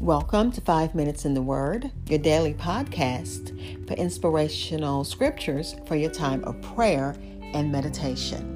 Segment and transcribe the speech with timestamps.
[0.00, 6.10] Welcome to Five Minutes in the Word, your daily podcast for inspirational scriptures for your
[6.10, 7.14] time of prayer
[7.54, 8.50] and meditation.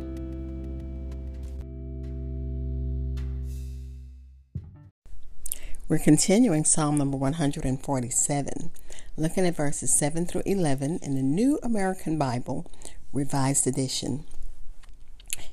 [5.89, 8.71] We're continuing Psalm number 147,
[9.17, 12.69] looking at verses 7 through 11 in the New American Bible,
[13.13, 14.25] Revised Edition.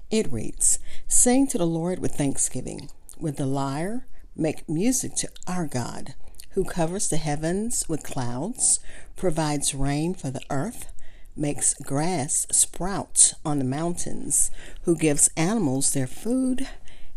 [0.09, 2.89] It reads Sing to the Lord with thanksgiving,
[3.19, 4.07] with the lyre
[4.37, 6.13] Make music to our God,
[6.51, 8.81] who covers the heavens with clouds,
[9.15, 10.91] provides rain for the earth,
[11.37, 16.67] makes grass sprout on the mountains, who gives animals their food,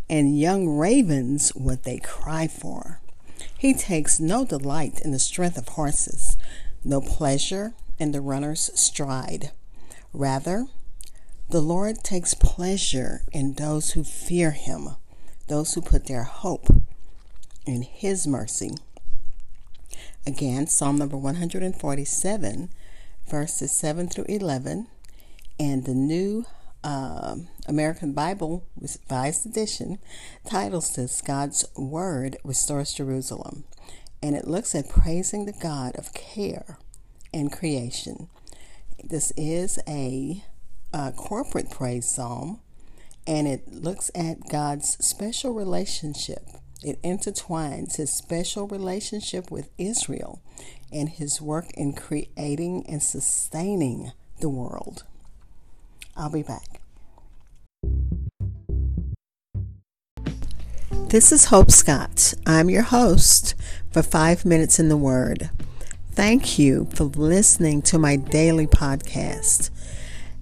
[0.08, 3.00] and young ravens what they cry for.
[3.56, 6.36] He takes no delight in the strength of horses,
[6.84, 9.50] no pleasure in the runner's stride.
[10.12, 10.66] Rather,
[11.50, 14.90] the Lord takes pleasure in those who fear him,
[15.48, 16.77] those who put their hope
[17.68, 18.70] in His mercy.
[20.26, 22.70] Again, Psalm number 147,
[23.28, 24.86] verses 7 through 11,
[25.60, 26.46] and the New
[26.82, 29.98] uh, American Bible Revised Edition
[30.46, 33.64] titles this God's Word Restores Jerusalem.
[34.22, 36.78] And it looks at praising the God of care
[37.34, 38.28] and creation.
[39.04, 40.42] This is a,
[40.94, 42.60] a corporate praise psalm,
[43.26, 46.48] and it looks at God's special relationship
[46.82, 50.40] it intertwines his special relationship with Israel
[50.92, 55.04] and his work in creating and sustaining the world.
[56.16, 56.80] I'll be back.
[61.08, 62.34] This is Hope Scott.
[62.46, 63.54] I'm your host
[63.90, 65.50] for Five Minutes in the Word.
[66.12, 69.70] Thank you for listening to my daily podcast.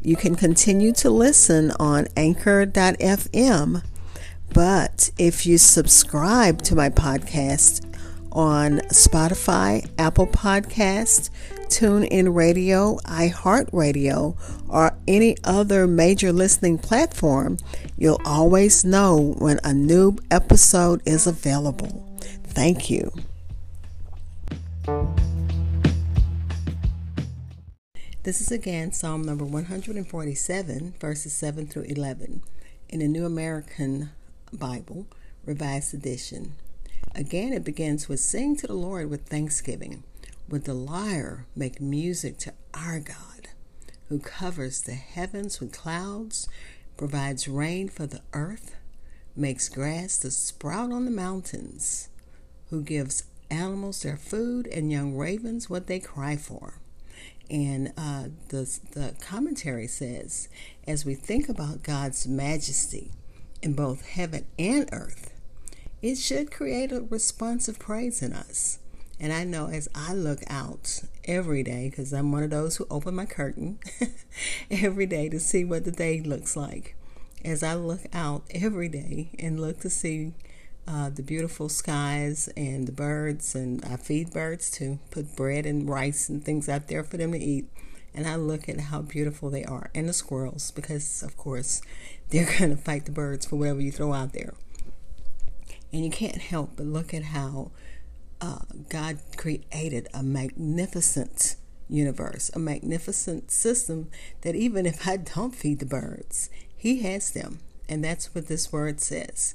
[0.02, 3.82] You can continue to listen on anchor.fm
[4.52, 7.84] but if you subscribe to my podcast
[8.33, 11.30] on Spotify, Apple Podcast,
[11.69, 14.36] TuneIn Radio, iHeartRadio,
[14.69, 17.59] or any other major listening platform,
[17.97, 22.04] you'll always know when a new episode is available.
[22.44, 23.12] Thank you.
[28.22, 32.43] This is again Psalm number 147, verses 7 through 11
[32.88, 34.10] in the New American
[34.52, 35.06] Bible,
[35.44, 36.54] Revised Edition.
[37.14, 40.04] Again, it begins with Sing to the Lord with thanksgiving.
[40.48, 43.48] With the lyre, make music to our God,
[44.08, 46.48] who covers the heavens with clouds,
[46.96, 48.76] provides rain for the earth,
[49.34, 52.08] makes grass to sprout on the mountains,
[52.70, 56.74] who gives animals their food and young ravens what they cry for.
[57.50, 60.48] And uh, the, the commentary says,
[60.86, 63.12] as we think about God's majesty,
[63.62, 65.33] in both heaven and earth,
[66.03, 68.78] it should create a responsive praise in us.
[69.19, 72.87] And I know as I look out every day, because I'm one of those who
[72.91, 73.78] open my curtain
[74.71, 76.97] every day to see what the day looks like.
[77.44, 80.34] As I look out every day and look to see
[80.87, 85.88] uh, the beautiful skies and the birds, and I feed birds to put bread and
[85.88, 87.69] rice and things out there for them to eat.
[88.16, 91.82] And I look at how beautiful they are, and the squirrels, because of course
[92.31, 94.54] they're going to fight the birds for whatever you throw out there.
[95.93, 97.71] And you can't help but look at how
[98.41, 101.56] uh, God created a magnificent
[101.88, 104.10] universe, a magnificent system
[104.41, 107.60] that even if I don't feed the birds, He has them.
[107.88, 109.55] And that's what this word says.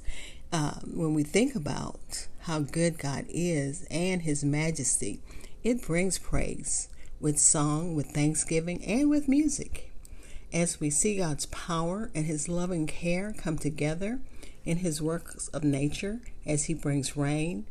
[0.52, 5.20] Uh, when we think about how good God is and His majesty,
[5.62, 6.88] it brings praise
[7.22, 9.92] with song, with thanksgiving, and with music
[10.52, 14.20] as we see God's power and His loving care come together
[14.64, 17.66] in His works of nature as He brings rain,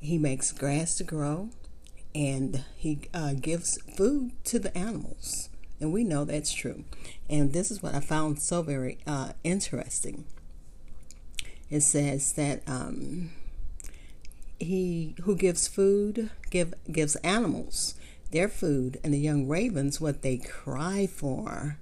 [0.00, 1.50] He makes grass to grow,
[2.14, 5.48] and He uh, gives food to the animals.
[5.80, 6.84] And we know that's true.
[7.28, 10.26] And this is what I found so very uh, interesting.
[11.70, 13.30] It says that um,
[14.60, 17.94] He who gives food give gives animals
[18.32, 21.78] their food and the young ravens what they cry for.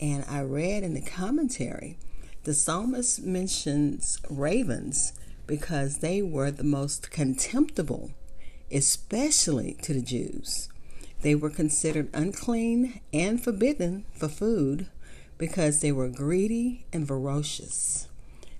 [0.00, 1.96] And I read in the commentary,
[2.42, 5.12] the psalmist mentions ravens
[5.46, 8.10] because they were the most contemptible,
[8.70, 10.68] especially to the Jews.
[11.22, 14.88] They were considered unclean and forbidden for food
[15.38, 18.08] because they were greedy and ferocious.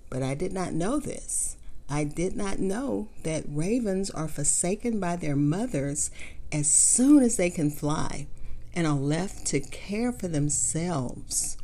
[0.09, 1.57] But I did not know this.
[1.89, 6.11] I did not know that ravens are forsaken by their mothers
[6.53, 8.27] as soon as they can fly
[8.75, 11.57] and are left to care for themselves.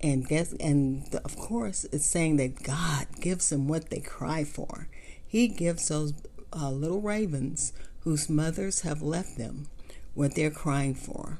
[0.00, 4.88] And guess, and of course, it's saying that God gives them what they cry for.
[5.26, 6.14] He gives those
[6.52, 9.68] uh, little ravens whose mothers have left them
[10.14, 11.38] what they're crying for.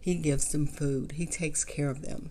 [0.00, 2.30] He gives them food, He takes care of them.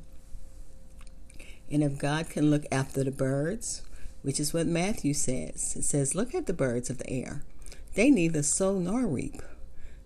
[1.69, 3.81] And if God can look after the birds,
[4.21, 7.43] which is what Matthew says, it says, Look at the birds of the air.
[7.95, 9.41] They neither sow nor reap,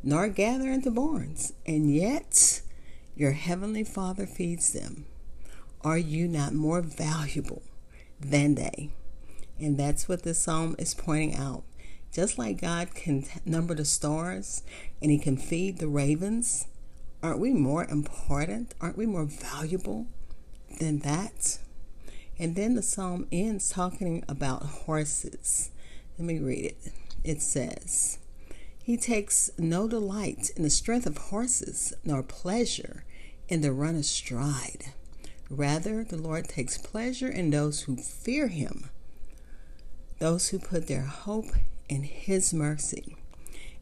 [0.03, 2.62] nor gather into barns, and yet
[3.15, 5.06] your heavenly Father feeds them.
[5.83, 7.63] Are you not more valuable
[8.19, 8.92] than they?
[9.59, 11.63] And that's what this psalm is pointing out.
[12.12, 14.63] Just like God can number the stars
[15.01, 16.68] and He can feed the ravens,
[17.24, 18.74] aren't we more important?
[18.81, 20.07] Aren't we more valuable
[20.80, 21.59] than that?
[22.38, 25.69] And then the psalm ends talking about horses.
[26.18, 26.94] Let me read it.
[27.24, 28.18] It says,
[28.83, 33.06] He takes no delight in the strength of horses, nor pleasure
[33.48, 34.94] in the run astride.
[35.50, 38.89] Rather, the Lord takes pleasure in those who fear Him
[40.22, 41.48] those who put their hope
[41.89, 43.18] in His mercy.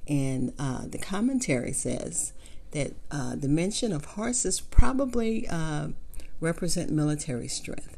[0.07, 2.34] And uh, the commentary says
[2.72, 5.90] that uh, the mention of horses probably uh,
[6.40, 7.98] represent military strength.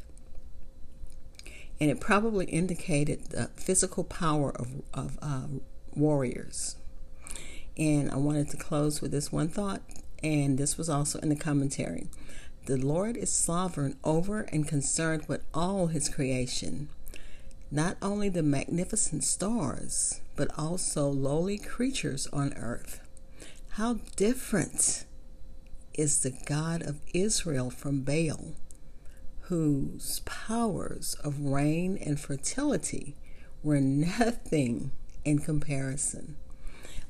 [1.80, 5.46] And it probably indicated the physical power of, of uh,
[5.94, 6.76] warriors.
[7.76, 9.82] And I wanted to close with this one thought,
[10.22, 12.08] and this was also in the commentary.
[12.66, 16.88] The Lord is sovereign over and concerned with all his creation
[17.72, 23.00] not only the magnificent stars, but also lowly creatures on earth.
[23.70, 25.06] How different
[25.94, 28.52] is the God of Israel from Baal,
[29.42, 33.16] whose powers of rain and fertility
[33.62, 34.92] were nothing
[35.24, 36.36] in comparison.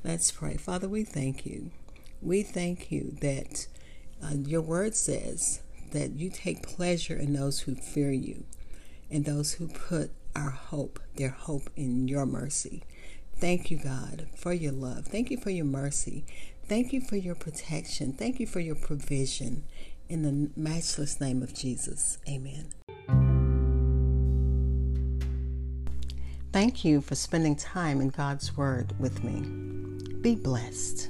[0.03, 0.57] Let's pray.
[0.57, 1.71] Father, we thank you.
[2.21, 3.67] We thank you that
[4.21, 5.61] uh, your word says
[5.91, 8.43] that you take pleasure in those who fear you
[9.09, 12.83] and those who put our hope, their hope in your mercy.
[13.37, 15.05] Thank you, God, for your love.
[15.05, 16.25] Thank you for your mercy.
[16.67, 18.13] Thank you for your protection.
[18.13, 19.63] Thank you for your provision.
[20.09, 22.69] In the matchless name of Jesus, amen.
[26.51, 29.92] Thank you for spending time in God's Word with me.
[30.23, 31.09] Be blessed.